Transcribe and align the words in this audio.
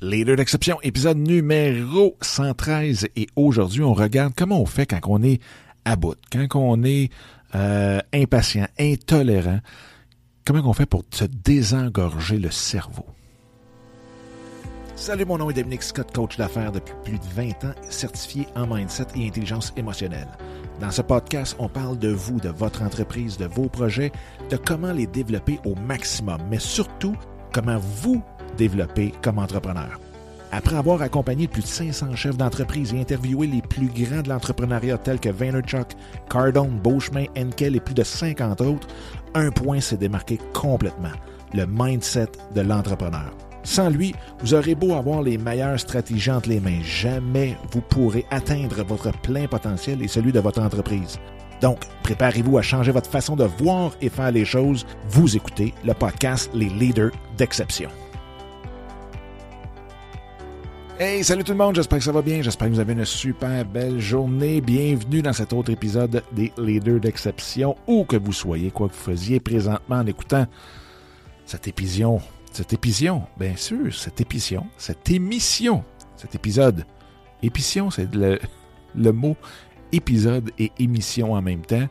Leader 0.00 0.36
d'exception, 0.36 0.78
épisode 0.84 1.18
numéro 1.18 2.16
113. 2.20 3.08
Et 3.16 3.26
aujourd'hui, 3.34 3.82
on 3.82 3.94
regarde 3.94 4.32
comment 4.36 4.62
on 4.62 4.66
fait 4.66 4.86
quand 4.86 5.00
on 5.08 5.24
est 5.24 5.40
à 5.84 5.96
bout, 5.96 6.16
quand 6.30 6.46
on 6.54 6.84
est 6.84 7.10
euh, 7.56 7.98
impatient, 8.14 8.68
intolérant. 8.78 9.58
Comment 10.46 10.60
on 10.64 10.72
fait 10.72 10.86
pour 10.86 11.02
se 11.10 11.24
désengorger 11.24 12.38
le 12.38 12.52
cerveau? 12.52 13.06
Salut, 14.94 15.24
mon 15.24 15.38
nom 15.38 15.50
est 15.50 15.54
Dominique 15.54 15.82
Scott, 15.82 16.14
coach 16.14 16.36
d'affaires 16.36 16.70
depuis 16.70 16.94
plus 17.04 17.18
de 17.18 17.34
20 17.34 17.64
ans, 17.64 17.74
certifié 17.90 18.46
en 18.54 18.72
mindset 18.72 19.06
et 19.16 19.26
intelligence 19.26 19.72
émotionnelle. 19.76 20.28
Dans 20.80 20.92
ce 20.92 21.02
podcast, 21.02 21.56
on 21.58 21.68
parle 21.68 21.98
de 21.98 22.10
vous, 22.10 22.38
de 22.38 22.50
votre 22.50 22.82
entreprise, 22.82 23.36
de 23.36 23.46
vos 23.46 23.68
projets, 23.68 24.12
de 24.48 24.56
comment 24.56 24.92
les 24.92 25.08
développer 25.08 25.58
au 25.64 25.74
maximum, 25.74 26.38
mais 26.48 26.60
surtout 26.60 27.16
comment 27.58 27.78
vous 27.78 28.22
développer 28.56 29.12
comme 29.20 29.38
entrepreneur. 29.38 29.98
Après 30.52 30.76
avoir 30.76 31.02
accompagné 31.02 31.48
plus 31.48 31.62
de 31.62 31.66
500 31.66 32.14
chefs 32.14 32.36
d'entreprise 32.36 32.94
et 32.94 33.00
interviewé 33.00 33.48
les 33.48 33.62
plus 33.62 33.88
grands 33.88 34.22
de 34.22 34.28
l'entrepreneuriat 34.28 34.96
tels 34.98 35.18
que 35.18 35.28
Vaynerchuk, 35.28 35.88
Cardone, 36.30 36.78
Beauchemin, 36.78 37.24
Enkel 37.36 37.74
et 37.74 37.80
plus 37.80 37.94
de 37.94 38.04
50 38.04 38.60
autres, 38.60 38.86
un 39.34 39.50
point 39.50 39.80
s'est 39.80 39.96
démarqué 39.96 40.38
complètement, 40.54 41.12
le 41.52 41.66
mindset 41.66 42.28
de 42.54 42.60
l'entrepreneur. 42.60 43.32
Sans 43.64 43.90
lui, 43.90 44.14
vous 44.38 44.54
aurez 44.54 44.76
beau 44.76 44.94
avoir 44.94 45.20
les 45.20 45.36
meilleures 45.36 45.80
stratégies 45.80 46.30
entre 46.30 46.50
les 46.50 46.60
mains, 46.60 46.80
jamais 46.82 47.56
vous 47.72 47.80
pourrez 47.82 48.24
atteindre 48.30 48.84
votre 48.84 49.10
plein 49.20 49.48
potentiel 49.48 50.00
et 50.00 50.08
celui 50.08 50.30
de 50.30 50.40
votre 50.40 50.62
entreprise. 50.62 51.18
Donc, 51.60 51.80
préparez-vous 52.02 52.58
à 52.58 52.62
changer 52.62 52.92
votre 52.92 53.10
façon 53.10 53.34
de 53.34 53.44
voir 53.44 53.92
et 54.00 54.08
faire 54.08 54.30
les 54.30 54.44
choses. 54.44 54.86
Vous 55.08 55.36
écoutez 55.36 55.74
le 55.84 55.92
podcast 55.94 56.50
Les 56.54 56.68
Leaders 56.68 57.10
d'Exception. 57.36 57.90
Hey, 61.00 61.22
salut 61.22 61.44
tout 61.44 61.52
le 61.52 61.58
monde, 61.58 61.76
j'espère 61.76 61.98
que 61.98 62.04
ça 62.04 62.10
va 62.10 62.22
bien, 62.22 62.42
j'espère 62.42 62.66
que 62.68 62.72
vous 62.72 62.80
avez 62.80 62.92
une 62.92 63.04
super 63.04 63.64
belle 63.64 64.00
journée. 64.00 64.60
Bienvenue 64.60 65.22
dans 65.22 65.32
cet 65.32 65.52
autre 65.52 65.70
épisode 65.70 66.24
des 66.32 66.52
Leaders 66.58 66.98
d'Exception, 66.98 67.76
où 67.86 68.04
que 68.04 68.16
vous 68.16 68.32
soyez, 68.32 68.72
quoi 68.72 68.88
que 68.88 68.94
vous 68.94 69.12
faisiez 69.12 69.38
présentement 69.38 69.96
en 69.96 70.06
écoutant 70.06 70.46
cette 71.46 71.68
épisode, 71.68 72.18
cette 72.52 72.72
épisode, 72.72 73.20
bien 73.38 73.54
sûr, 73.54 73.94
cette 73.94 74.20
émission, 74.20 74.66
cette 74.76 75.08
émission, 75.08 75.84
cet 76.16 76.34
épisode. 76.34 76.84
Épition, 77.44 77.92
c'est 77.92 78.12
le, 78.12 78.40
le 78.96 79.12
mot 79.12 79.36
épisode 79.92 80.50
et 80.58 80.72
émission 80.78 81.32
en 81.32 81.42
même 81.42 81.62
temps. 81.62 81.88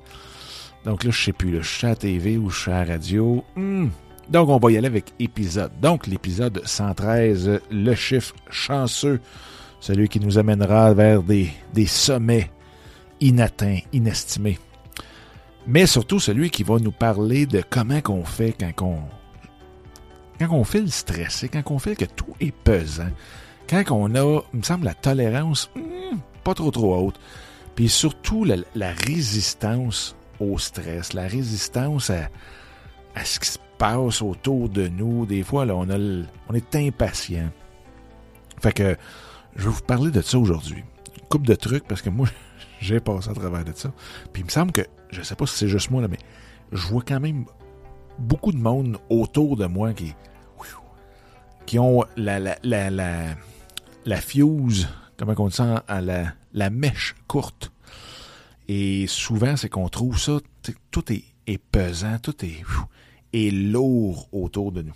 Donc 0.86 1.04
là, 1.04 1.12
je 1.12 1.26
sais 1.26 1.34
plus, 1.34 1.52
le 1.52 1.62
chat 1.62 1.96
TV 1.96 2.38
ou 2.38 2.50
chat 2.50 2.86
radio. 2.86 3.44
Hmm. 3.56 3.88
Donc, 4.30 4.50
on 4.50 4.58
va 4.58 4.72
y 4.72 4.78
aller 4.78 4.88
avec 4.88 5.14
épisode. 5.20 5.72
Donc, 5.82 6.06
l'épisode 6.06 6.62
113, 6.66 7.62
le 7.72 7.96
chiffre 7.96 8.36
chanceux, 8.50 9.22
celui 9.80 10.10
qui 10.10 10.20
nous 10.20 10.38
amènera 10.38 10.94
vers 10.94 11.24
des, 11.24 11.50
sommets 11.86 12.52
inatteints, 13.22 13.80
inestimés. 13.94 14.60
Mais 15.66 15.86
surtout 15.86 16.20
celui 16.20 16.50
qui 16.50 16.64
va 16.64 16.78
nous 16.80 16.92
parler 16.92 17.46
de 17.46 17.64
comment 17.70 18.02
qu'on 18.02 18.24
fait 18.24 18.56
quand 18.58 18.86
on, 18.86 19.00
quand 20.40 20.64
fait 20.64 20.82
le 20.82 20.88
stressé, 20.88 21.50
quand 21.50 21.64
on 21.72 21.80
fait 21.80 21.96
que 21.96 22.06
tout 22.06 22.36
est 22.40 22.54
pesant, 22.54 23.10
quand 23.70 23.84
on 23.92 24.16
a, 24.16 24.42
il 24.54 24.60
me 24.60 24.64
semble, 24.64 24.86
la 24.86 24.94
tolérance 24.94 25.70
hmm, 25.76 26.18
pas 26.44 26.54
trop 26.54 26.72
trop 26.72 26.96
haute, 26.96 27.20
puis 27.78 27.90
surtout 27.90 28.44
la, 28.44 28.92
résistance 28.92 30.16
au 30.40 30.58
stress, 30.58 31.14
la 31.14 31.28
résistance 31.28 32.10
à, 32.10 32.28
à 33.14 33.24
ce 33.24 33.40
qui 33.40 33.50
se 33.50 33.60
passe 33.78 34.24
autour 34.24 34.68
de 34.68 34.88
nous. 34.88 35.28
Des 35.28 35.44
fois, 35.44 35.64
là, 35.64 35.76
on, 35.76 35.88
a 35.92 35.98
on 36.50 36.56
est 36.56 36.76
impatient. 36.76 37.52
Fait 38.60 38.72
que 38.72 38.98
je 39.56 39.66
vais 39.66 39.76
vous 39.76 39.84
parler 39.84 40.10
de 40.10 40.22
ça 40.22 40.40
aujourd'hui. 40.40 40.84
Une 41.20 41.28
couple 41.28 41.46
de 41.46 41.54
trucs 41.54 41.88
parce 41.88 42.02
que 42.02 42.10
moi, 42.10 42.28
j'ai 42.82 43.00
passé 43.00 43.30
à 43.30 43.36
travers 43.36 43.64
de 43.64 43.74
ça. 43.76 43.94
Puis 44.34 44.42
il 44.42 44.46
me 44.46 44.50
semble 44.50 44.72
que, 44.72 44.82
je 45.12 45.22
sais 45.22 45.36
pas 45.36 45.46
si 45.46 45.56
c'est 45.56 45.68
juste 45.68 45.92
moi, 45.92 46.02
là, 46.02 46.08
mais 46.08 46.18
je 46.72 46.88
vois 46.88 47.04
quand 47.08 47.20
même 47.20 47.46
beaucoup 48.18 48.54
de 48.54 48.58
monde 48.58 48.98
autour 49.08 49.56
de 49.56 49.68
moi 49.68 49.94
qui, 49.94 50.16
qui 51.68 51.78
ont 51.78 52.04
la, 52.16 52.40
la, 52.40 52.58
la, 52.64 53.36
la 54.04 54.18
fuse, 54.20 54.88
comment 55.18 55.34
on 55.38 55.48
dit 55.48 55.56
ça, 55.56 55.84
à 55.88 56.02
la, 56.02 56.34
la 56.54 56.70
mèche 56.70 57.16
courte. 57.28 57.72
Et 58.68 59.08
souvent, 59.08 59.56
c'est 59.56 59.70
qu'on 59.70 59.90
trouve 59.90 60.20
ça, 60.20 60.40
tout 60.92 61.12
est, 61.12 61.24
est, 61.48 61.58
pesant, 61.58 62.20
tout 62.20 62.46
est, 62.46 62.64
est 63.34 63.52
lourd 63.52 64.30
autour 64.32 64.72
de 64.72 64.82
nous. 64.82 64.96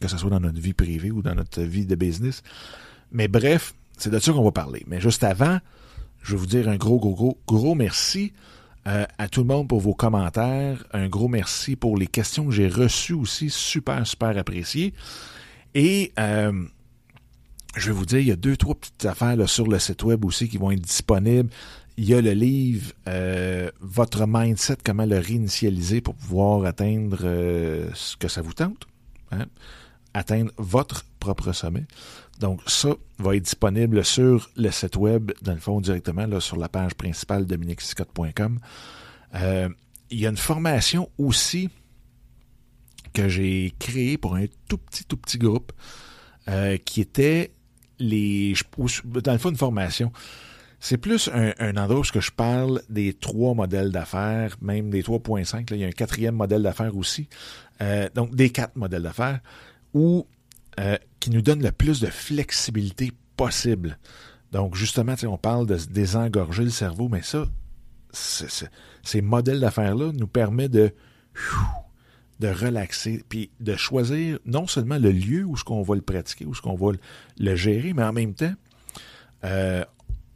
Que 0.00 0.08
ce 0.08 0.16
soit 0.16 0.30
dans 0.30 0.40
notre 0.40 0.60
vie 0.60 0.74
privée 0.74 1.10
ou 1.10 1.22
dans 1.22 1.34
notre 1.34 1.62
vie 1.62 1.86
de 1.86 1.94
business. 1.94 2.42
Mais 3.12 3.28
bref, 3.28 3.74
c'est 3.96 4.10
de 4.10 4.18
ça 4.18 4.32
qu'on 4.32 4.44
va 4.44 4.52
parler. 4.52 4.84
Mais 4.86 5.00
juste 5.00 5.24
avant, 5.24 5.58
je 6.22 6.32
vais 6.32 6.38
vous 6.38 6.46
dire 6.46 6.68
un 6.68 6.76
gros, 6.76 6.98
gros, 6.98 7.14
gros, 7.14 7.38
gros 7.46 7.74
merci 7.74 8.32
euh, 8.86 9.06
à 9.16 9.28
tout 9.28 9.40
le 9.40 9.46
monde 9.46 9.68
pour 9.68 9.80
vos 9.80 9.94
commentaires. 9.94 10.84
Un 10.92 11.08
gros 11.08 11.28
merci 11.28 11.76
pour 11.76 11.96
les 11.96 12.06
questions 12.06 12.46
que 12.46 12.52
j'ai 12.52 12.68
reçues 12.68 13.14
aussi. 13.14 13.48
Super, 13.48 14.06
super 14.06 14.36
appréciées. 14.36 14.92
Et 15.74 16.12
euh, 16.18 16.64
je 17.76 17.90
vais 17.90 17.96
vous 17.96 18.06
dire, 18.06 18.18
il 18.20 18.28
y 18.28 18.32
a 18.32 18.36
deux, 18.36 18.56
trois 18.56 18.74
petites 18.74 19.04
affaires 19.04 19.36
là, 19.36 19.46
sur 19.46 19.66
le 19.66 19.78
site 19.78 20.02
web 20.02 20.24
aussi 20.24 20.48
qui 20.48 20.58
vont 20.58 20.70
être 20.70 20.80
disponibles. 20.80 21.50
Il 21.96 22.04
y 22.04 22.14
a 22.14 22.20
le 22.20 22.32
livre 22.32 22.92
euh, 23.08 23.70
Votre 23.80 24.26
mindset, 24.26 24.78
comment 24.84 25.06
le 25.06 25.18
réinitialiser 25.18 26.00
pour 26.00 26.14
pouvoir 26.14 26.64
atteindre 26.64 27.18
euh, 27.22 27.88
ce 27.94 28.16
que 28.16 28.28
ça 28.28 28.42
vous 28.42 28.52
tente. 28.52 28.86
Hein? 29.30 29.46
Atteindre 30.12 30.52
votre 30.58 31.04
propre 31.20 31.52
sommet. 31.52 31.86
Donc, 32.40 32.60
ça 32.66 32.90
va 33.18 33.36
être 33.36 33.44
disponible 33.44 34.04
sur 34.04 34.50
le 34.56 34.70
site 34.70 34.96
web, 34.96 35.32
dans 35.42 35.54
le 35.54 35.60
fond, 35.60 35.80
directement 35.80 36.26
là, 36.26 36.40
sur 36.40 36.56
la 36.56 36.68
page 36.68 36.94
principale 36.94 37.46
dominicscott.com. 37.46 38.58
Euh, 39.36 39.68
il 40.10 40.20
y 40.20 40.26
a 40.26 40.30
une 40.30 40.36
formation 40.36 41.08
aussi 41.18 41.70
que 43.12 43.28
j'ai 43.28 43.72
créée 43.78 44.18
pour 44.18 44.34
un 44.34 44.46
tout 44.68 44.78
petit, 44.78 45.04
tout 45.04 45.16
petit 45.16 45.38
groupe 45.38 45.72
euh, 46.48 46.76
qui 46.76 47.00
était 47.00 47.53
les. 47.98 48.54
Dans 49.04 49.32
le 49.32 49.38
fond, 49.38 49.50
une 49.50 49.56
formation. 49.56 50.12
C'est 50.80 50.98
plus 50.98 51.30
un, 51.32 51.76
endroit 51.78 52.00
où 52.00 52.20
je 52.20 52.30
parle 52.30 52.82
des 52.90 53.14
trois 53.14 53.54
modèles 53.54 53.90
d'affaires, 53.90 54.56
même 54.60 54.90
des 54.90 55.02
3.5. 55.02 55.68
Il 55.70 55.78
y 55.78 55.84
a 55.84 55.86
un 55.86 55.92
quatrième 55.92 56.34
modèle 56.34 56.62
d'affaires 56.62 56.94
aussi. 56.94 57.28
Euh, 57.80 58.08
donc, 58.14 58.34
des 58.34 58.50
quatre 58.50 58.76
modèles 58.76 59.02
d'affaires, 59.02 59.40
où 59.94 60.26
euh, 60.78 60.98
qui 61.20 61.30
nous 61.30 61.40
donne 61.40 61.62
le 61.62 61.72
plus 61.72 62.00
de 62.00 62.08
flexibilité 62.08 63.12
possible. 63.36 63.98
Donc, 64.52 64.74
justement, 64.74 65.14
on 65.26 65.38
parle 65.38 65.66
de 65.66 65.76
désengorger 65.76 66.64
le 66.64 66.70
cerveau, 66.70 67.08
mais 67.08 67.22
ça, 67.22 67.46
ces 68.12 69.22
modèles 69.22 69.60
d'affaires-là 69.60 70.12
nous 70.12 70.26
permettent 70.26 70.72
de, 70.72 70.92
de 72.40 72.48
relaxer, 72.48 73.24
puis 73.28 73.50
de 73.60 73.76
choisir 73.76 74.38
non 74.44 74.66
seulement 74.66 74.98
le 74.98 75.12
lieu 75.12 75.44
où 75.44 75.56
ce 75.56 75.64
qu'on 75.64 75.82
va 75.82 75.94
le 75.94 76.00
pratiquer, 76.00 76.46
où 76.46 76.54
ce 76.54 76.62
qu'on 76.62 76.74
va 76.74 76.92
le, 77.38 77.56
gérer, 77.56 77.92
mais 77.92 78.02
en 78.02 78.12
même 78.12 78.34
temps, 78.34 78.54
euh, 79.44 79.84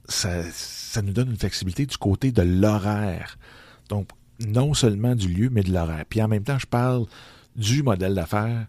ça, 0.08 1.02
nous 1.02 1.12
donne 1.12 1.30
une 1.30 1.36
flexibilité 1.36 1.86
du 1.86 1.96
côté 1.96 2.32
de 2.32 2.42
l'horaire. 2.42 3.38
Donc, 3.88 4.08
non 4.46 4.74
seulement 4.74 5.14
du 5.14 5.28
lieu, 5.28 5.50
mais 5.50 5.62
de 5.62 5.72
l'horaire. 5.72 6.04
Puis 6.08 6.22
en 6.22 6.28
même 6.28 6.44
temps, 6.44 6.58
je 6.58 6.66
parle 6.66 7.06
du 7.56 7.82
modèle 7.82 8.14
d'affaires 8.14 8.66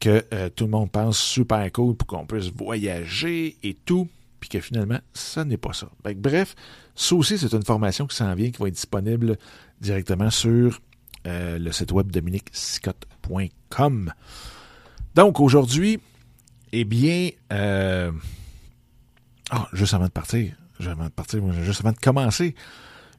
que 0.00 0.24
euh, 0.32 0.48
tout 0.50 0.64
le 0.64 0.70
monde 0.70 0.90
pense 0.90 1.18
super 1.18 1.70
cool 1.72 1.96
pour 1.96 2.06
qu'on 2.06 2.26
puisse 2.26 2.52
voyager 2.52 3.56
et 3.62 3.74
tout, 3.74 4.08
puis 4.38 4.48
que 4.48 4.60
finalement, 4.60 4.98
ça 5.12 5.44
n'est 5.44 5.56
pas 5.56 5.72
ça. 5.72 5.88
Bref, 6.16 6.54
ça 6.94 7.14
aussi, 7.16 7.38
c'est 7.38 7.52
une 7.52 7.64
formation 7.64 8.06
qui 8.06 8.16
s'en 8.16 8.34
vient, 8.34 8.50
qui 8.50 8.60
va 8.60 8.68
être 8.68 8.74
disponible 8.74 9.38
directement 9.80 10.30
sur 10.30 10.80
euh, 11.28 11.58
le 11.58 11.72
site 11.72 11.92
web 11.92 12.10
dominicscott.com. 12.10 14.12
Donc, 15.14 15.40
aujourd'hui, 15.40 16.00
eh 16.72 16.84
bien, 16.84 17.28
euh, 17.52 18.10
oh, 19.52 19.66
juste 19.74 19.92
avant 19.94 20.06
de 20.06 20.10
partir, 20.10 20.54
juste 20.78 20.90
avant 20.90 21.04
de 21.04 21.10
partir, 21.10 21.40
juste 21.62 21.80
avant 21.80 21.92
de 21.92 21.98
commencer, 21.98 22.54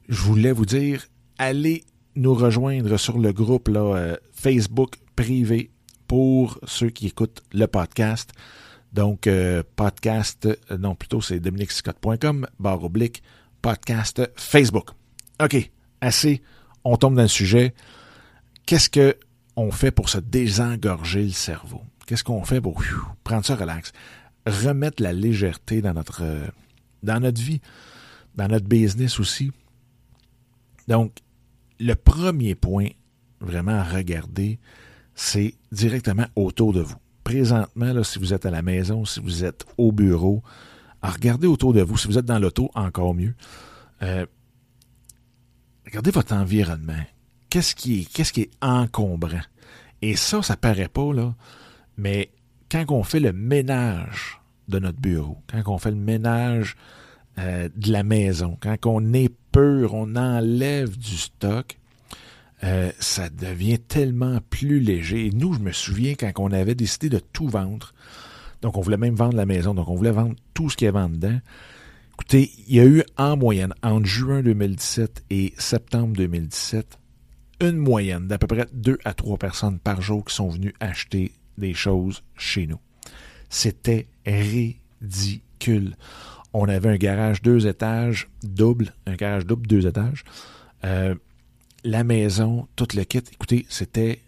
je 0.08 0.22
voulais 0.22 0.52
vous 0.52 0.66
dire, 0.66 1.06
allez 1.38 1.84
nous 2.16 2.34
rejoindre 2.34 2.96
sur 2.96 3.18
le 3.18 3.32
groupe 3.32 3.68
euh, 3.68 4.16
Facebook 4.32 4.96
privé 5.14 5.70
pour 6.08 6.58
ceux 6.64 6.90
qui 6.90 7.06
écoutent 7.06 7.44
le 7.52 7.66
podcast. 7.66 8.32
Donc, 8.92 9.28
podcast, 9.76 10.48
non, 10.76 10.96
plutôt 10.96 11.20
c'est 11.20 11.38
dominicscott.com, 11.38 12.48
barre 12.58 12.82
oblique, 12.82 13.22
podcast 13.62 14.28
Facebook. 14.34 14.88
OK, 15.40 15.70
assez, 16.00 16.42
on 16.82 16.96
tombe 16.96 17.14
dans 17.14 17.22
le 17.22 17.28
sujet. 17.28 17.72
Qu'est-ce 18.66 18.90
que 18.90 19.16
on 19.56 19.70
fait 19.70 19.90
pour 19.90 20.08
se 20.08 20.18
désengorger 20.18 21.24
le 21.24 21.30
cerveau? 21.30 21.82
Qu'est-ce 22.06 22.24
qu'on 22.24 22.44
fait 22.44 22.60
pour 22.60 22.82
prendre 23.24 23.44
ça 23.44 23.56
relax? 23.56 23.92
Remettre 24.46 25.02
la 25.02 25.12
légèreté 25.12 25.82
dans 25.82 25.92
notre, 25.92 26.22
euh, 26.22 26.46
dans 27.02 27.20
notre 27.20 27.40
vie, 27.40 27.60
dans 28.34 28.48
notre 28.48 28.66
business 28.66 29.20
aussi. 29.20 29.52
Donc, 30.88 31.18
le 31.78 31.94
premier 31.94 32.54
point 32.54 32.88
vraiment 33.40 33.78
à 33.78 33.84
regarder, 33.84 34.58
c'est 35.14 35.54
directement 35.72 36.26
autour 36.36 36.72
de 36.72 36.80
vous. 36.80 36.96
présentement, 37.22 38.02
si 38.02 38.18
vous 38.18 38.34
êtes 38.34 38.46
à 38.46 38.50
la 38.50 38.62
maison, 38.62 39.04
si 39.04 39.20
vous 39.20 39.44
êtes 39.44 39.64
au 39.78 39.92
bureau, 39.92 40.42
regardez 41.02 41.46
autour 41.46 41.72
de 41.72 41.80
vous. 41.80 41.96
Si 41.96 42.08
vous 42.08 42.18
êtes 42.18 42.24
dans 42.24 42.38
l'auto, 42.38 42.70
encore 42.74 43.14
mieux. 43.14 43.34
Euh, 44.02 44.26
regardez 45.86 46.10
votre 46.10 46.34
environnement. 46.34 47.04
Qu'est-ce 47.50 47.74
qui 47.74 48.08
est, 48.16 48.38
est 48.38 48.50
encombrant? 48.62 49.42
Et 50.02 50.16
ça, 50.16 50.42
ça 50.42 50.56
paraît 50.56 50.88
pas, 50.88 51.12
là, 51.12 51.34
mais 51.98 52.30
quand 52.70 52.84
on 52.90 53.02
fait 53.02 53.20
le 53.20 53.32
ménage 53.32 54.40
de 54.68 54.78
notre 54.78 55.00
bureau, 55.00 55.38
quand 55.50 55.62
on 55.66 55.78
fait 55.78 55.90
le 55.90 55.96
ménage 55.96 56.76
euh, 57.38 57.68
de 57.76 57.92
la 57.92 58.02
maison, 58.02 58.56
quand 58.60 58.76
on 58.86 59.12
épure, 59.12 59.94
on 59.94 60.16
enlève 60.16 60.96
du 60.96 61.16
stock, 61.16 61.76
euh, 62.62 62.92
ça 62.98 63.28
devient 63.30 63.78
tellement 63.78 64.38
plus 64.50 64.80
léger. 64.80 65.26
Et 65.26 65.30
nous, 65.30 65.54
je 65.54 65.60
me 65.60 65.72
souviens 65.72 66.14
quand 66.14 66.32
on 66.38 66.52
avait 66.52 66.74
décidé 66.74 67.08
de 67.08 67.18
tout 67.18 67.48
vendre, 67.48 67.92
donc 68.62 68.76
on 68.76 68.80
voulait 68.80 68.96
même 68.96 69.14
vendre 69.14 69.36
la 69.36 69.46
maison, 69.46 69.74
donc 69.74 69.88
on 69.88 69.96
voulait 69.96 70.10
vendre 70.10 70.36
tout 70.54 70.70
ce 70.70 70.76
qu'il 70.76 70.84
y 70.86 70.88
avait 70.88 71.08
dedans. 71.08 71.40
Écoutez, 72.14 72.52
il 72.68 72.74
y 72.76 72.80
a 72.80 72.84
eu 72.84 73.02
en 73.16 73.36
moyenne, 73.36 73.72
entre 73.82 74.06
juin 74.06 74.42
2017 74.42 75.24
et 75.30 75.54
septembre 75.56 76.14
2017, 76.16 76.99
une 77.60 77.76
moyenne 77.76 78.26
d'à 78.26 78.38
peu 78.38 78.46
près 78.46 78.66
deux 78.72 78.98
à 79.04 79.14
trois 79.14 79.38
personnes 79.38 79.78
par 79.78 80.00
jour 80.02 80.24
qui 80.24 80.34
sont 80.34 80.48
venues 80.48 80.74
acheter 80.80 81.32
des 81.58 81.74
choses 81.74 82.22
chez 82.36 82.66
nous. 82.66 82.80
C'était 83.48 84.06
ridicule. 84.26 85.96
On 86.52 86.68
avait 86.68 86.88
un 86.88 86.96
garage 86.96 87.42
deux 87.42 87.66
étages 87.66 88.28
double, 88.42 88.94
un 89.06 89.14
garage 89.14 89.46
double 89.46 89.66
deux 89.66 89.86
étages. 89.86 90.24
Euh, 90.84 91.14
la 91.84 92.04
maison, 92.04 92.68
tout 92.76 92.88
le 92.94 93.04
kit, 93.04 93.22
écoutez, 93.32 93.66
c'était 93.68 94.20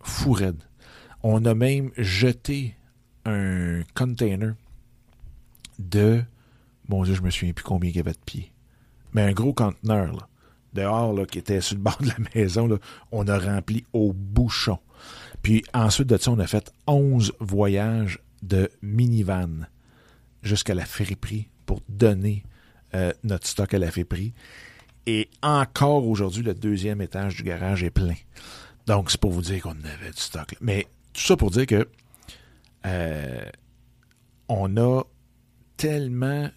fou. 0.00 0.36
On 1.22 1.44
a 1.44 1.54
même 1.54 1.90
jeté 1.96 2.74
un 3.24 3.82
container 3.94 4.54
de, 5.78 6.22
bon 6.88 7.04
Dieu, 7.04 7.14
je 7.14 7.22
me 7.22 7.30
souviens 7.30 7.52
plus 7.52 7.64
combien 7.64 7.90
il 7.90 7.96
y 7.96 8.00
avait 8.00 8.12
de 8.12 8.18
pieds, 8.24 8.52
mais 9.12 9.22
un 9.22 9.32
gros 9.32 9.52
conteneur, 9.52 10.12
là, 10.12 10.28
dehors, 10.74 11.26
qui 11.26 11.38
était 11.38 11.60
sur 11.60 11.76
le 11.76 11.82
bord 11.82 11.98
de 12.00 12.08
la 12.08 12.16
maison, 12.34 12.78
on 13.12 13.26
a 13.26 13.38
rempli 13.38 13.84
au 13.92 14.12
bouchon. 14.12 14.78
Puis 15.42 15.64
ensuite 15.72 16.08
de 16.08 16.16
ça, 16.16 16.30
on 16.30 16.38
a 16.38 16.46
fait 16.46 16.72
11 16.86 17.32
voyages 17.40 18.20
de 18.42 18.70
minivan 18.82 19.66
jusqu'à 20.42 20.74
la 20.74 20.84
friperie 20.84 21.48
pour 21.66 21.80
donner 21.88 22.44
euh, 22.94 23.12
notre 23.24 23.46
stock 23.46 23.74
à 23.74 23.78
la 23.78 23.90
friperie. 23.90 24.32
Et 25.06 25.30
encore 25.42 26.06
aujourd'hui, 26.06 26.42
le 26.42 26.54
deuxième 26.54 27.00
étage 27.00 27.36
du 27.36 27.42
garage 27.42 27.82
est 27.82 27.90
plein. 27.90 28.14
Donc, 28.86 29.10
c'est 29.10 29.20
pour 29.20 29.32
vous 29.32 29.42
dire 29.42 29.62
qu'on 29.62 29.70
avait 29.70 30.10
du 30.10 30.20
stock. 30.20 30.54
Mais 30.60 30.86
tout 31.12 31.22
ça 31.22 31.36
pour 31.36 31.50
dire 31.50 31.66
que 31.66 31.88
euh, 32.86 33.50
on 34.48 34.76
a 34.76 35.02
tellement, 35.76 36.48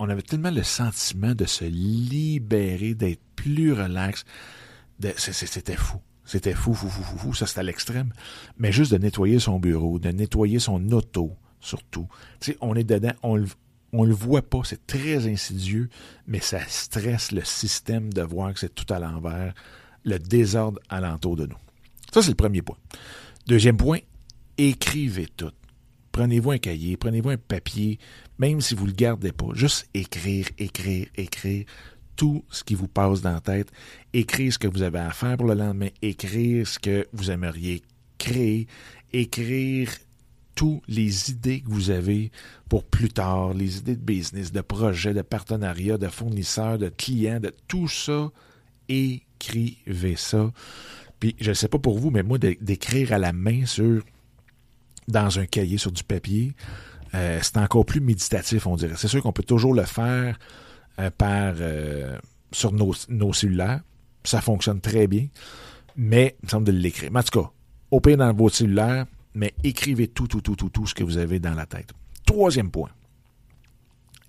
on 0.00 0.08
avait 0.08 0.22
tellement 0.22 0.50
le 0.50 0.62
sentiment 0.62 1.34
de 1.34 1.44
se 1.44 1.64
libérer, 1.64 2.94
d'être 2.94 3.20
plus 3.36 3.74
relax. 3.74 4.24
C'était 5.18 5.76
fou. 5.76 5.98
C'était 6.24 6.54
fou, 6.54 6.72
fou, 6.72 6.88
fou, 6.88 7.02
fou, 7.02 7.18
fou. 7.18 7.34
Ça, 7.34 7.46
c'était 7.46 7.60
à 7.60 7.64
l'extrême. 7.64 8.14
Mais 8.56 8.72
juste 8.72 8.92
de 8.92 8.96
nettoyer 8.96 9.38
son 9.38 9.60
bureau, 9.60 9.98
de 9.98 10.08
nettoyer 10.08 10.58
son 10.58 10.90
auto, 10.92 11.36
surtout. 11.60 12.08
Tu 12.40 12.52
sais, 12.52 12.58
on 12.62 12.74
est 12.76 12.84
dedans, 12.84 13.12
on 13.22 13.36
le, 13.36 13.46
on 13.92 14.04
le 14.04 14.14
voit 14.14 14.40
pas, 14.40 14.62
c'est 14.64 14.86
très 14.86 15.30
insidieux, 15.30 15.90
mais 16.26 16.40
ça 16.40 16.60
stresse 16.66 17.30
le 17.30 17.44
système 17.44 18.10
de 18.10 18.22
voir 18.22 18.54
que 18.54 18.60
c'est 18.60 18.74
tout 18.74 18.90
à 18.92 18.98
l'envers, 18.98 19.52
le 20.04 20.18
désordre 20.18 20.80
alentour 20.88 21.36
de 21.36 21.44
nous. 21.44 21.58
Ça, 22.10 22.22
c'est 22.22 22.30
le 22.30 22.36
premier 22.36 22.62
point. 22.62 22.78
Deuxième 23.46 23.76
point, 23.76 23.98
écrivez 24.56 25.26
tout. 25.26 25.52
Prenez-vous 26.12 26.52
un 26.52 26.58
cahier, 26.58 26.96
prenez-vous 26.96 27.30
un 27.30 27.36
papier, 27.36 27.98
même 28.40 28.62
si 28.62 28.74
vous 28.74 28.86
le 28.86 28.92
gardez 28.92 29.32
pas. 29.32 29.48
Juste 29.52 29.86
écrire, 29.92 30.46
écrire, 30.58 31.06
écrire 31.14 31.66
tout 32.16 32.42
ce 32.50 32.64
qui 32.64 32.74
vous 32.74 32.88
passe 32.88 33.20
dans 33.20 33.34
la 33.34 33.40
tête, 33.40 33.70
écrire 34.12 34.52
ce 34.52 34.58
que 34.58 34.66
vous 34.66 34.82
avez 34.82 34.98
à 34.98 35.10
faire 35.10 35.36
pour 35.36 35.46
le 35.46 35.54
lendemain, 35.54 35.90
écrire 36.00 36.66
ce 36.66 36.78
que 36.78 37.06
vous 37.12 37.30
aimeriez 37.30 37.82
créer, 38.18 38.66
écrire 39.12 39.90
toutes 40.54 40.82
les 40.88 41.30
idées 41.30 41.60
que 41.60 41.68
vous 41.68 41.90
avez 41.90 42.30
pour 42.68 42.84
plus 42.84 43.08
tard, 43.10 43.54
les 43.54 43.78
idées 43.78 43.96
de 43.96 44.02
business, 44.02 44.52
de 44.52 44.60
projet, 44.60 45.14
de 45.14 45.22
partenariat, 45.22 45.98
de 45.98 46.08
fournisseurs, 46.08 46.78
de 46.78 46.88
clients, 46.88 47.40
de 47.40 47.52
tout 47.68 47.88
ça, 47.88 48.30
écrivez 48.88 50.16
ça. 50.16 50.50
Puis 51.18 51.36
je 51.40 51.50
ne 51.50 51.54
sais 51.54 51.68
pas 51.68 51.78
pour 51.78 51.98
vous, 51.98 52.10
mais 52.10 52.22
moi, 52.22 52.38
d'écrire 52.38 53.12
à 53.12 53.18
la 53.18 53.32
main 53.32 53.66
sur 53.66 54.02
dans 55.08 55.38
un 55.38 55.46
cahier 55.46 55.76
sur 55.76 55.92
du 55.92 56.04
papier, 56.04 56.52
euh, 57.14 57.38
c'est 57.42 57.56
encore 57.56 57.84
plus 57.84 58.00
méditatif, 58.00 58.66
on 58.66 58.76
dirait. 58.76 58.94
C'est 58.96 59.08
sûr 59.08 59.22
qu'on 59.22 59.32
peut 59.32 59.42
toujours 59.42 59.74
le 59.74 59.84
faire 59.84 60.38
euh, 60.98 61.10
par 61.10 61.54
euh, 61.58 62.18
sur 62.52 62.72
nos, 62.72 63.32
cellulaires. 63.32 63.80
Ça 64.24 64.40
fonctionne 64.40 64.80
très 64.80 65.06
bien, 65.06 65.26
mais 65.96 66.36
il 66.42 66.46
me 66.46 66.50
semble 66.50 66.66
de 66.66 66.72
l'écrire. 66.72 67.10
Mais 67.12 67.20
en 67.20 67.22
tout 67.22 67.40
cas, 67.40 67.50
au 67.90 68.00
pire 68.00 68.16
dans 68.16 68.32
vos 68.32 68.48
cellulaires, 68.48 69.06
mais 69.34 69.54
écrivez 69.64 70.08
tout, 70.08 70.26
tout, 70.26 70.40
tout, 70.40 70.56
tout, 70.56 70.68
tout 70.68 70.86
ce 70.86 70.94
que 70.94 71.04
vous 71.04 71.16
avez 71.16 71.40
dans 71.40 71.54
la 71.54 71.66
tête. 71.66 71.92
Troisième 72.26 72.70
point, 72.70 72.90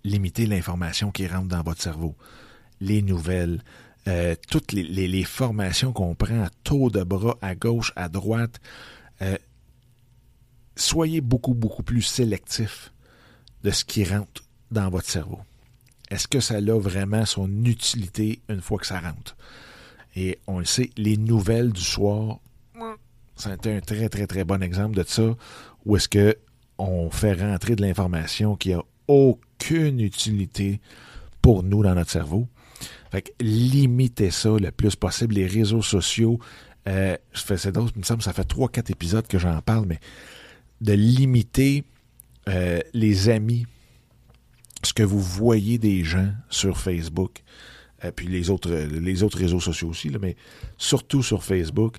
limitez 0.03 0.45
l'information 0.45 1.11
qui 1.11 1.27
rentre 1.27 1.47
dans 1.47 1.61
votre 1.61 1.81
cerveau. 1.81 2.15
Les 2.79 3.01
nouvelles, 3.03 3.61
toutes 4.49 4.71
les, 4.71 5.23
formations 5.23 5.93
qu'on 5.93 6.15
prend 6.15 6.43
à 6.43 6.49
taux 6.63 6.89
de 6.89 7.03
bras, 7.03 7.37
à 7.41 7.53
gauche, 7.53 7.93
à 7.95 8.09
droite. 8.09 8.59
Soyez 10.75 11.21
beaucoup, 11.21 11.53
beaucoup 11.53 11.83
plus 11.83 12.01
sélectif 12.01 12.91
de 13.63 13.71
ce 13.71 13.85
qui 13.85 14.03
rentre 14.03 14.43
dans 14.71 14.89
votre 14.89 15.09
cerveau 15.09 15.39
est-ce 16.11 16.27
que 16.27 16.41
ça 16.41 16.55
a 16.55 16.77
vraiment 16.77 17.25
son 17.25 17.47
utilité 17.63 18.41
une 18.49 18.61
fois 18.61 18.77
que 18.77 18.85
ça 18.85 18.99
rentre? 18.99 19.37
Et 20.15 20.39
on 20.45 20.59
le 20.59 20.65
sait, 20.65 20.89
les 20.97 21.15
nouvelles 21.15 21.71
du 21.71 21.81
soir, 21.81 22.39
c'est 23.37 23.67
un 23.67 23.79
très, 23.79 24.09
très, 24.09 24.27
très 24.27 24.43
bon 24.43 24.61
exemple 24.61 24.97
de 24.97 25.03
ça, 25.07 25.35
où 25.85 25.95
est-ce 25.95 26.09
que 26.09 26.37
on 26.77 27.09
fait 27.09 27.33
rentrer 27.33 27.75
de 27.77 27.81
l'information 27.81 28.57
qui 28.57 28.73
a 28.73 28.83
aucune 29.07 30.01
utilité 30.01 30.81
pour 31.41 31.63
nous 31.63 31.81
dans 31.81 31.95
notre 31.95 32.11
cerveau. 32.11 32.47
Fait 33.11 33.21
que 33.21 33.31
limitez 33.39 34.31
ça 34.31 34.49
le 34.49 34.71
plus 34.71 34.95
possible. 34.95 35.35
Les 35.35 35.47
réseaux 35.47 35.81
sociaux, 35.81 36.39
euh, 36.89 37.15
je 37.31 37.41
fais 37.41 37.57
ça 37.57 37.71
d'autres, 37.71 37.93
il 37.95 37.99
me 37.99 38.03
semble 38.03 38.21
ça 38.21 38.33
fait 38.33 38.43
trois, 38.43 38.67
quatre 38.67 38.89
épisodes 38.89 39.27
que 39.27 39.39
j'en 39.39 39.61
parle, 39.61 39.85
mais 39.85 39.99
de 40.81 40.93
limiter 40.93 41.83
euh, 42.49 42.79
les 42.93 43.29
amis 43.29 43.65
ce 44.83 44.93
que 44.93 45.03
vous 45.03 45.21
voyez 45.21 45.77
des 45.77 46.03
gens 46.03 46.31
sur 46.49 46.79
Facebook, 46.79 47.43
euh, 48.03 48.11
puis 48.11 48.27
les 48.27 48.49
autres, 48.49 48.71
réseaux 49.37 49.59
sociaux 49.59 49.89
aussi, 49.89 50.11
mais 50.19 50.35
surtout 50.77 51.21
sur 51.21 51.43
Facebook, 51.43 51.97